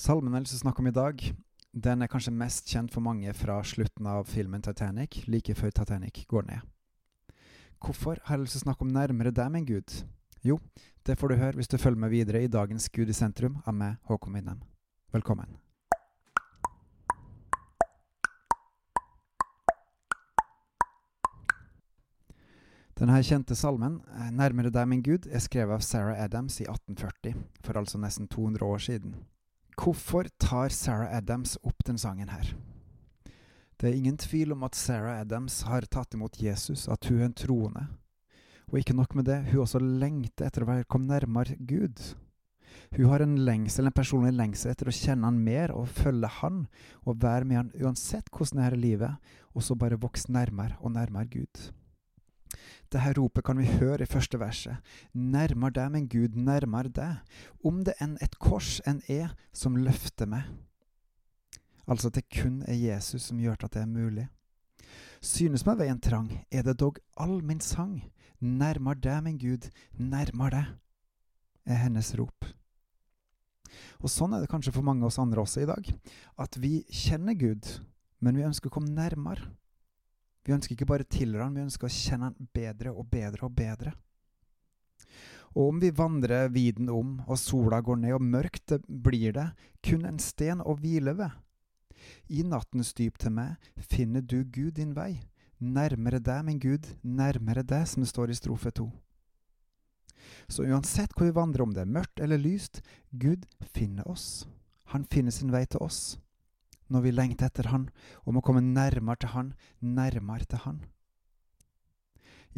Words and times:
Salmen 0.00 0.32
jeg 0.32 0.56
å 0.56 0.58
snakke 0.62 0.80
om 0.80 0.86
i 0.88 0.94
dag, 0.96 1.22
den 1.76 2.00
er 2.00 2.08
kanskje 2.08 2.32
mest 2.32 2.70
kjent 2.72 2.88
for 2.88 3.04
mange 3.04 3.34
fra 3.36 3.58
slutten 3.68 4.06
av 4.08 4.24
filmen 4.30 4.62
Titanic, 4.64 5.18
like 5.28 5.52
før 5.52 5.74
Titanic 5.76 6.22
går 6.30 6.46
ned. 6.48 6.62
Hvorfor 7.84 8.16
har 8.24 8.38
jeg 8.38 8.46
lyst 8.46 8.54
til 8.56 8.62
å 8.62 8.64
snakke 8.64 8.86
om 8.86 8.94
nærmere 8.94 9.28
deg, 9.36 9.50
min 9.52 9.66
Gud? 9.68 9.92
Jo, 10.40 10.56
det 11.04 11.18
får 11.20 11.28
du 11.28 11.34
høre 11.36 11.60
hvis 11.60 11.68
du 11.68 11.76
følger 11.76 12.00
med 12.00 12.14
videre 12.14 12.40
i 12.40 12.48
dagens 12.48 12.88
Gud 12.88 13.12
i 13.12 13.16
sentrum 13.18 13.58
av 13.66 13.76
meg, 13.76 13.98
Håkon 14.08 14.38
Winnem. 14.38 14.62
Velkommen. 15.12 15.52
Denne 22.96 23.20
kjente 23.20 23.52
salmen, 23.52 24.00
'Nærmere 24.32 24.72
deg, 24.72 24.88
min 24.88 25.04
Gud', 25.04 25.28
er 25.28 25.44
skrevet 25.44 25.76
av 25.76 25.84
Sarah 25.84 26.24
Adams 26.24 26.56
i 26.60 26.64
1840, 26.64 27.36
for 27.60 27.76
altså 27.76 28.00
nesten 28.00 28.28
200 28.28 28.64
år 28.64 28.78
siden. 28.78 29.14
Hvorfor 29.80 30.26
tar 30.36 30.68
Sarah 30.68 31.14
Adams 31.16 31.54
opp 31.64 31.84
den 31.88 31.96
sangen 31.96 32.28
her? 32.28 32.50
Det 33.80 33.88
er 33.88 33.94
ingen 33.96 34.18
tvil 34.20 34.52
om 34.52 34.66
at 34.66 34.76
Sarah 34.76 35.22
Adams 35.22 35.62
har 35.64 35.86
tatt 35.88 36.12
imot 36.12 36.36
Jesus, 36.36 36.84
at 36.84 37.06
hun 37.08 37.22
er 37.22 37.30
en 37.30 37.36
troende. 37.38 37.86
Og 38.68 38.82
ikke 38.82 38.92
nok 38.98 39.14
med 39.16 39.30
det, 39.30 39.38
hun 39.48 39.62
også 39.62 39.80
lengter 39.80 40.50
etter 40.50 40.66
å 40.66 40.76
komme 40.84 41.08
nærmere 41.08 41.56
Gud. 41.56 41.96
Hun 42.92 43.08
har 43.08 43.24
en 43.24 43.38
lengsel, 43.40 43.88
en 43.88 43.96
personlig 43.96 44.34
lengsel 44.36 44.74
etter 44.74 44.90
å 44.90 44.94
kjenne 44.94 45.24
han 45.30 45.40
mer 45.48 45.72
og 45.72 45.88
følge 45.88 46.28
han, 46.42 46.66
og 47.08 47.22
være 47.24 47.48
med 47.48 47.62
han 47.62 47.74
uansett 47.80 48.28
hvordan 48.28 48.60
det 48.60 48.66
er 48.68 48.76
i 48.76 48.84
livet, 48.84 49.34
og 49.56 49.64
så 49.64 49.78
bare 49.80 50.00
vokse 50.02 50.28
nærmere 50.28 50.76
og 50.84 50.92
nærmere 50.98 51.32
Gud. 51.38 51.70
Dette 52.90 53.12
ropet 53.16 53.44
kan 53.46 53.60
vi 53.60 53.68
høre 53.80 54.02
i 54.04 54.10
første 54.10 54.40
verset. 54.40 54.80
Nærmer 55.14 55.70
deg, 55.74 55.92
min 55.94 56.08
Gud, 56.10 56.34
nærmer 56.34 56.88
deg. 56.90 57.20
Om 57.64 57.84
det 57.86 57.94
enn 58.02 58.16
et 58.24 58.36
kors 58.42 58.80
enn 58.88 59.02
er 59.08 59.34
som 59.52 59.78
løfter 59.78 60.28
meg. 60.30 60.48
Altså 61.90 62.10
at 62.10 62.18
det 62.18 62.28
kun 62.30 62.60
er 62.68 62.78
Jesus 62.78 63.28
som 63.30 63.40
gjør 63.42 63.64
at 63.66 63.74
det 63.74 63.82
er 63.82 63.90
mulig. 63.90 64.28
Synes 65.20 65.66
meg 65.66 65.80
veien 65.80 66.00
trang, 66.00 66.30
er 66.50 66.64
det 66.64 66.78
dog 66.80 66.98
all 67.20 67.40
min 67.44 67.60
sang. 67.60 67.98
Nærmer 68.40 68.96
deg, 68.96 69.20
min 69.26 69.38
Gud, 69.38 69.68
nærmer 69.98 70.54
deg, 70.54 70.70
er 71.68 71.82
hennes 71.82 72.14
rop. 72.16 72.46
Og 74.00 74.08
sånn 74.10 74.32
er 74.32 74.42
det 74.42 74.50
kanskje 74.50 74.72
for 74.74 74.86
mange 74.86 75.04
av 75.04 75.10
oss 75.10 75.20
andre 75.20 75.42
også 75.42 75.64
i 75.64 75.68
dag. 75.68 75.90
At 76.40 76.56
vi 76.60 76.80
kjenner 76.88 77.36
Gud, 77.38 77.68
men 78.24 78.38
vi 78.38 78.46
ønsker 78.48 78.70
å 78.70 78.74
komme 78.78 78.94
nærmere. 78.96 79.52
Vi 80.46 80.54
ønsker 80.54 80.74
ikke 80.74 80.88
bare 80.88 81.08
tilhøre 81.08 81.46
han, 81.46 81.56
vi 81.56 81.66
ønsker 81.66 81.88
å 81.88 81.92
kjenne 81.92 82.30
han 82.30 82.48
bedre 82.54 82.94
og 82.94 83.08
bedre 83.12 83.46
og 83.48 83.56
bedre. 83.56 83.92
Og 85.50 85.72
om 85.72 85.80
vi 85.82 85.90
vandrer 85.90 86.50
viden 86.54 86.88
om, 86.94 87.18
og 87.26 87.38
sola 87.40 87.80
går 87.82 87.98
ned 88.04 88.16
og 88.16 88.24
mørkt 88.24 88.76
blir 88.86 89.34
det, 89.36 89.48
kun 89.84 90.06
en 90.06 90.20
sten 90.22 90.62
å 90.62 90.76
hvile 90.78 91.16
ved. 91.18 91.34
I 92.30 92.44
nattens 92.46 92.94
dyp 92.96 93.18
til 93.20 93.34
meg 93.36 93.58
finner 93.90 94.22
du 94.22 94.44
Gud 94.44 94.78
din 94.78 94.94
vei, 94.96 95.26
nærmere 95.58 96.22
deg, 96.22 96.46
min 96.46 96.62
Gud, 96.62 96.86
nærmere 97.02 97.66
deg, 97.66 97.84
som 97.90 98.04
det 98.04 98.12
står 98.12 98.32
i 98.32 98.38
strofe 98.38 98.72
to. 98.72 98.88
Så 100.48 100.64
uansett 100.64 101.12
hvor 101.16 101.26
vi 101.26 101.36
vandrer, 101.36 101.66
om 101.66 101.74
det 101.74 101.84
er 101.84 101.92
mørkt 101.98 102.22
eller 102.22 102.40
lyst, 102.40 102.80
Gud 103.10 103.44
finner 103.74 104.06
oss. 104.08 104.46
Han 104.94 105.04
finner 105.10 105.34
sin 105.34 105.52
vei 105.52 105.66
til 105.68 105.82
oss 105.84 106.16
når 106.90 107.04
vi 107.04 107.12
lengter 107.14 107.50
etter 107.50 107.70
Han, 107.70 107.88
om 108.26 108.38
å 108.38 108.44
komme 108.44 108.62
nærmere 108.64 109.22
til 109.22 109.34
Han, 109.34 109.52
nærmere 109.80 110.48
til 110.50 110.64
Han. 110.66 110.80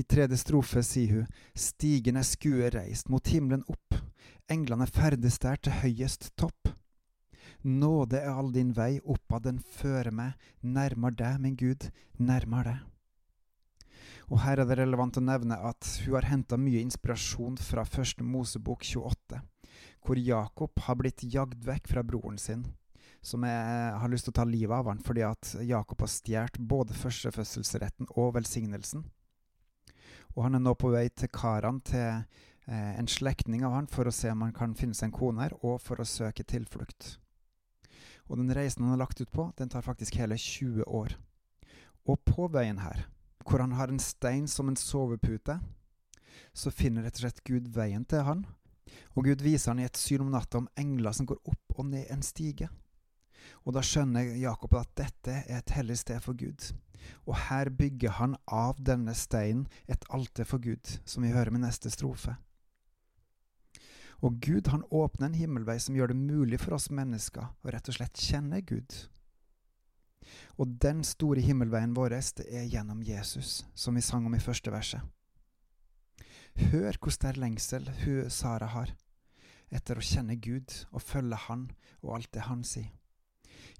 I 0.00 0.04
tredje 0.08 0.38
strofe 0.40 0.80
sier 0.86 1.10
hun, 1.12 1.40
stigen 1.52 2.16
er 2.16 2.24
skue 2.24 2.70
reist 2.72 3.10
mot 3.12 3.26
himmelen 3.28 3.64
opp, 3.68 3.98
englene 4.48 4.88
ferdes 4.88 5.36
der 5.42 5.60
til 5.60 5.76
høyest 5.82 6.30
topp. 6.40 6.72
Nåde 7.62 8.18
er 8.18 8.32
all 8.32 8.48
din 8.54 8.72
vei, 8.74 8.96
oppad 9.04 9.44
den 9.46 9.60
fører 9.60 10.10
meg, 10.10 10.32
nærmere 10.64 11.18
deg, 11.20 11.38
min 11.44 11.58
Gud, 11.60 11.90
nærmere 12.16 12.72
deg. 12.72 12.88
Og 14.32 14.40
her 14.46 14.62
er 14.62 14.68
det 14.68 14.78
relevant 14.80 15.18
å 15.20 15.22
nevne 15.22 15.58
at 15.60 15.84
hun 16.06 16.16
har 16.16 16.30
henta 16.30 16.56
mye 16.56 16.80
inspirasjon 16.80 17.58
fra 17.60 17.84
første 17.84 18.24
Mosebok 18.24 18.86
28, 18.88 19.42
hvor 20.00 20.18
Jakob 20.18 20.86
har 20.86 20.96
blitt 20.96 21.20
jagd 21.28 21.66
vekk 21.66 21.90
fra 21.92 22.04
broren 22.06 22.40
sin 22.40 22.64
som 23.22 23.44
jeg 23.46 23.96
har 24.02 24.10
lyst 24.10 24.26
til 24.26 24.34
å 24.34 24.38
ta 24.40 24.44
livet 24.48 24.74
av 24.74 24.88
han 24.90 25.02
fordi 25.02 25.22
at 25.26 25.54
Jakob 25.62 26.02
har 26.02 26.10
stjålet 26.10 26.58
både 26.58 26.96
førstefødselsretten 26.98 28.10
og 28.16 28.34
velsignelsen. 28.36 29.04
Og 30.34 30.46
han 30.46 30.56
er 30.56 30.64
nå 30.64 30.74
på 30.78 30.90
vei 30.92 31.06
til 31.14 31.30
Karan, 31.32 31.80
til 31.84 32.24
eh, 32.66 32.92
en 32.98 33.10
slektning 33.10 33.66
av 33.68 33.76
han, 33.76 33.88
for 33.90 34.08
å 34.08 34.14
se 34.14 34.32
om 34.32 34.42
han 34.46 34.54
kan 34.56 34.74
finne 34.78 34.96
seg 34.96 35.10
en 35.10 35.16
kone 35.18 35.44
her, 35.44 35.54
og 35.60 35.78
for 35.84 36.00
å 36.00 36.08
søke 36.08 36.46
tilflukt. 36.48 37.16
Og 38.30 38.40
den 38.40 38.54
reisen 38.56 38.86
han 38.86 38.94
har 38.94 39.02
lagt 39.04 39.20
ut 39.20 39.32
på, 39.32 39.50
den 39.58 39.68
tar 39.68 39.84
faktisk 39.84 40.16
hele 40.16 40.38
20 40.40 40.88
år. 40.88 41.18
Og 42.08 42.18
på 42.26 42.48
veien 42.50 42.80
her, 42.82 43.04
hvor 43.44 43.60
han 43.60 43.76
har 43.76 43.92
en 43.92 44.00
stein 44.02 44.48
som 44.48 44.70
en 44.70 44.78
sovepute, 44.78 45.58
så 46.56 46.72
finner 46.72 47.04
rett 47.04 47.18
og 47.20 47.26
slett 47.26 47.44
Gud 47.44 47.68
veien 47.74 48.04
til 48.08 48.24
han. 48.26 48.46
Og 49.16 49.28
Gud 49.28 49.44
viser 49.44 49.72
han 49.72 49.82
i 49.82 49.86
et 49.86 50.00
syn 50.00 50.24
om 50.24 50.32
natta 50.32 50.62
om 50.62 50.70
engler 50.80 51.14
som 51.16 51.28
går 51.28 51.40
opp 51.44 51.76
og 51.76 51.90
ned 51.92 52.08
en 52.12 52.24
stige. 52.24 52.70
Og 53.64 53.76
da 53.76 53.82
skjønner 53.84 54.34
Jakob 54.40 54.74
at 54.78 54.90
dette 54.98 55.42
er 55.42 55.60
et 55.60 55.74
hellig 55.76 55.98
sted 56.02 56.22
for 56.24 56.38
Gud. 56.38 56.72
Og 57.26 57.36
her 57.48 57.70
bygger 57.70 58.18
han 58.18 58.36
av 58.46 58.80
denne 58.82 59.14
steinen 59.18 59.66
et 59.90 60.04
alter 60.10 60.46
for 60.48 60.62
Gud, 60.62 60.98
som 61.04 61.26
vi 61.26 61.32
hører 61.34 61.50
med 61.54 61.64
neste 61.66 61.90
strofe. 61.90 62.36
Og 64.22 64.38
Gud 64.38 64.68
han 64.70 64.84
åpner 64.90 65.28
en 65.28 65.38
himmelvei 65.38 65.80
som 65.82 65.96
gjør 65.98 66.12
det 66.12 66.20
mulig 66.20 66.60
for 66.62 66.76
oss 66.76 66.92
mennesker 66.94 67.48
å 67.50 67.72
rett 67.74 67.88
og 67.90 67.96
slett 67.96 68.22
kjenne 68.22 68.62
Gud. 68.62 68.94
Og 70.62 70.76
den 70.82 71.02
store 71.06 71.42
himmelveien 71.42 71.96
vår 71.96 72.14
det 72.38 72.46
er 72.46 72.68
gjennom 72.70 73.02
Jesus, 73.02 73.64
som 73.74 73.98
vi 73.98 74.04
sang 74.04 74.26
om 74.26 74.34
i 74.38 74.42
første 74.42 74.70
verset. 74.70 75.02
Hør 76.70 76.98
hvor 77.00 77.14
sterk 77.14 77.40
lengsel 77.40 77.88
hun 78.04 78.30
Sara 78.30 78.68
har 78.74 78.92
etter 79.72 79.96
å 79.96 80.04
kjenne 80.04 80.36
Gud 80.36 80.70
og 80.92 81.00
følge 81.02 81.38
Han 81.48 81.70
og 82.02 82.18
alt 82.18 82.32
det 82.36 82.44
Han 82.46 82.62
sier. 82.64 82.90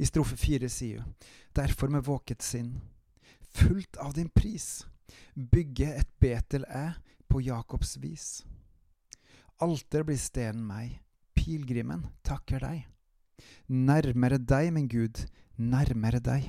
I 0.00 0.06
strofe 0.08 0.36
fire 0.40 0.68
sier 0.72 1.02
hun, 1.02 1.14
derfor 1.52 1.90
med 1.92 2.06
våket 2.06 2.40
sinn, 2.42 2.78
fullt 3.52 3.98
av 4.00 4.14
din 4.16 4.30
pris, 4.32 4.86
bygge 5.34 5.90
et 6.00 6.08
Betel 6.22 6.64
æ 6.64 6.86
på 7.28 7.42
Jakobs 7.44 7.98
vis. 8.00 8.28
Alter 9.60 10.06
blir 10.08 10.16
stenen 10.16 10.64
meg, 10.64 10.96
pilegrimen 11.36 12.06
takker 12.24 12.64
deg. 12.64 12.86
Nærmere 13.68 14.40
deg, 14.40 14.70
min 14.72 14.88
Gud, 14.88 15.20
nærmere 15.60 16.22
deg. 16.24 16.48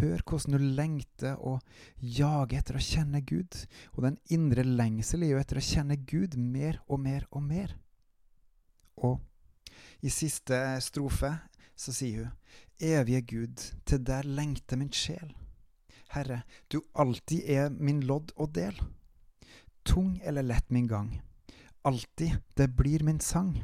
Hør 0.00 0.20
hvordan 0.24 0.56
du 0.56 0.64
lengter 0.76 1.36
og 1.44 1.60
jager 2.00 2.58
etter 2.58 2.76
å 2.76 2.84
kjenne 2.84 3.20
Gud, 3.20 3.52
og 3.96 4.08
den 4.08 4.16
indre 4.32 4.64
lengsel 4.64 5.24
er 5.24 5.34
jo 5.34 5.42
etter 5.44 5.60
å 5.60 5.64
kjenne 5.64 6.00
Gud 6.08 6.36
mer 6.40 6.80
og 6.88 7.04
mer 7.04 7.28
og 7.30 7.44
mer. 7.44 7.76
Og 8.96 9.20
i 10.04 10.12
siste 10.12 10.56
strofe 10.84 11.34
så 11.80 11.94
sier 11.96 12.24
hun, 12.24 12.36
Evige 12.80 13.20
Gud, 13.28 13.62
til 13.88 14.04
der 14.04 14.24
lengter 14.24 14.78
min 14.80 14.92
sjel. 14.92 15.32
Herre, 16.14 16.42
du 16.72 16.80
alltid 16.98 17.44
er 17.48 17.68
min 17.70 18.00
lodd 18.04 18.32
og 18.36 18.54
del. 18.56 18.76
Tung 19.84 20.18
eller 20.24 20.44
lett 20.44 20.68
min 20.70 20.88
gang, 20.88 21.12
alltid 21.84 22.40
det 22.56 22.70
blir 22.76 23.04
min 23.04 23.20
sang. 23.20 23.54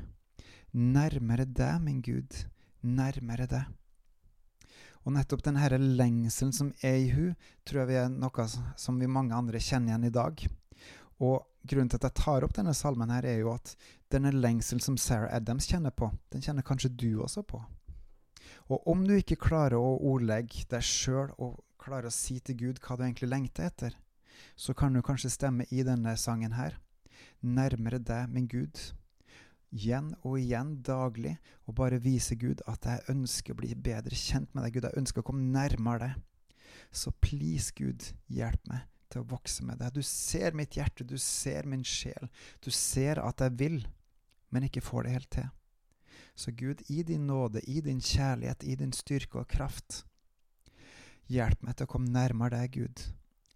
Nærmere 0.72 1.44
deg, 1.44 1.80
min 1.82 2.02
Gud, 2.04 2.44
nærmere 2.82 3.48
deg. 3.50 3.72
Og 5.06 5.14
nettopp 5.14 5.44
denne 5.46 5.78
lengselen 5.78 6.52
som 6.52 6.72
er 6.82 6.96
i 6.98 7.10
hun, 7.14 7.36
tror 7.64 7.84
jeg 7.84 7.90
vi 7.92 7.98
er 8.00 8.08
noe 8.10 8.46
som 8.76 8.98
vi 9.00 9.06
mange 9.06 9.36
andre 9.36 9.60
kjenner 9.62 9.92
igjen 9.92 10.08
i 10.08 10.14
dag. 10.14 10.46
Og 11.22 11.44
grunnen 11.68 11.92
til 11.92 12.00
at 12.00 12.08
jeg 12.08 12.22
tar 12.24 12.44
opp 12.44 12.56
denne 12.56 12.74
salmen, 12.74 13.12
her 13.12 13.26
er 13.28 13.40
jo 13.40 13.52
at 13.54 13.76
denne 14.12 14.32
lengselen 14.34 14.82
som 14.82 14.98
Sarah 15.00 15.32
Adams 15.36 15.68
kjenner 15.70 15.94
på, 15.94 16.10
den 16.32 16.42
kjenner 16.44 16.66
kanskje 16.66 16.92
du 16.92 17.22
også 17.22 17.44
på. 17.46 17.62
Og 18.68 18.86
om 18.90 19.04
du 19.06 19.14
ikke 19.16 19.38
klarer 19.40 19.78
å 19.78 19.96
ordlegge 20.12 20.66
deg 20.70 20.84
sjøl 20.84 21.32
og 21.38 21.62
klarer 21.80 22.10
å 22.10 22.14
si 22.14 22.38
til 22.40 22.58
Gud 22.60 22.82
hva 22.82 22.96
du 22.96 23.04
egentlig 23.06 23.30
lengter 23.30 23.68
etter, 23.70 23.96
så 24.56 24.74
kan 24.76 24.94
du 24.94 25.02
kanskje 25.04 25.32
stemme 25.32 25.66
i 25.70 25.84
denne 25.86 26.16
sangen 26.20 26.56
her. 26.56 26.78
Nærmere 27.40 28.00
deg, 28.02 28.30
min 28.32 28.48
Gud. 28.50 28.80
Igjen 29.76 30.12
og 30.22 30.38
igjen 30.40 30.76
daglig, 30.86 31.36
og 31.66 31.76
bare 31.80 32.00
vise 32.02 32.36
Gud 32.38 32.62
at 32.70 32.86
jeg 32.86 33.04
ønsker 33.12 33.54
å 33.54 33.60
bli 33.60 33.74
bedre 33.74 34.16
kjent 34.16 34.52
med 34.54 34.64
deg, 34.64 34.76
Gud. 34.76 34.88
Jeg 34.88 35.02
ønsker 35.02 35.24
å 35.24 35.28
komme 35.30 35.50
nærmere 35.52 36.10
deg. 36.10 36.22
Så 36.94 37.10
please, 37.20 37.72
Gud, 37.76 38.04
hjelp 38.32 38.62
meg 38.70 38.86
til 39.12 39.22
å 39.22 39.28
vokse 39.30 39.64
med 39.66 39.80
deg. 39.80 39.94
Du 39.94 40.02
ser 40.06 40.56
mitt 40.56 40.76
hjerte, 40.78 41.06
du 41.06 41.16
ser 41.20 41.66
min 41.68 41.84
sjel. 41.86 42.30
Du 42.64 42.70
ser 42.74 43.20
at 43.22 43.42
jeg 43.42 43.56
vil, 43.60 43.78
men 44.54 44.68
ikke 44.68 44.84
får 44.84 45.06
det 45.06 45.16
helt 45.16 45.32
til. 45.38 45.52
Så 46.36 46.52
Gud, 46.52 46.82
i 46.92 47.02
din 47.02 47.26
nåde, 47.26 47.60
i 47.64 47.80
din 47.80 48.00
kjærlighet, 48.00 48.64
i 48.64 48.76
din 48.76 48.92
styrke 48.92 49.40
og 49.40 49.48
kraft, 49.48 50.04
hjelp 51.32 51.62
meg 51.64 51.76
til 51.78 51.88
å 51.88 51.92
komme 51.94 52.12
nærmere 52.12 52.60
deg, 52.60 52.76
Gud, 52.76 53.04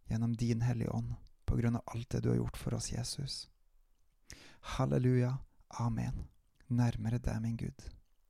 gjennom 0.09 0.33
din 0.35 0.65
Hellige 0.65 0.95
Ånd, 0.97 1.13
på 1.45 1.61
grunn 1.61 1.77
av 1.77 1.93
alt 1.93 2.09
det 2.11 2.23
du 2.25 2.31
har 2.33 2.41
gjort 2.41 2.57
for 2.57 2.79
oss, 2.79 2.91
Jesus. 2.93 3.45
Halleluja. 4.77 5.37
Amen. 5.79 6.27
nærmere 6.71 7.19
deg, 7.19 7.41
min 7.43 7.57
Gud. 7.57 8.00